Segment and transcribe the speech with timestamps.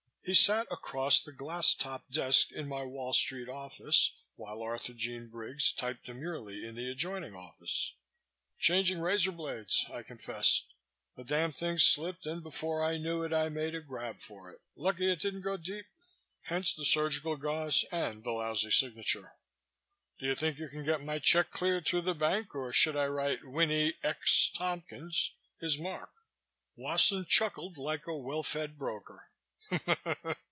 [0.23, 5.73] He sat across the glass topped desk in my Wall Street Office, while Arthurjean Briggs
[5.73, 7.95] typed demurely in the adjoining office.
[8.59, 10.73] "Changing razor blades," I confessed.
[11.17, 14.61] "The damn thing slipped and before I knew it I made a grab for it.
[14.77, 15.87] Lucky it didn't go deep.
[16.43, 19.33] Hence the surgical gauze and the lousy signature.
[20.19, 23.07] Do you think you can get my check cleared through the bank or should I
[23.07, 26.11] write Winnie 'X' Tompkins, his mark?"
[26.77, 29.27] Wasson chuckled like a well fed broker.